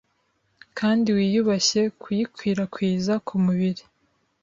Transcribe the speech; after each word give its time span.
kandi 0.77 1.07
wiyubashye 1.15 1.81
kuyikwirakwiza 2.01 3.13
ku 3.25 3.35
mubiri. 3.43 3.83